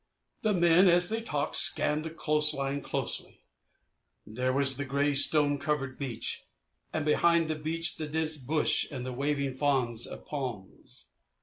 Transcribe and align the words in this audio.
The 0.41 0.55
men, 0.55 0.87
as 0.87 1.09
they 1.09 1.21
talked, 1.21 1.55
scanned 1.57 2.03
the 2.03 2.09
coast 2.09 2.55
line 2.55 2.81
closely. 2.81 3.43
There 4.25 4.51
was 4.51 4.77
the 4.77 4.83
grey, 4.83 5.13
stone 5.13 5.59
covered 5.59 5.99
beach, 5.99 6.41
and, 6.91 7.05
behind 7.05 7.47
the 7.47 7.55
beach, 7.55 7.97
the 7.97 8.07
dense 8.07 8.37
bush 8.37 8.87
and 8.89 9.05
the 9.05 9.13
waving 9.13 9.57
fronds 9.57 10.07
of 10.07 10.25
palms. 10.25 11.09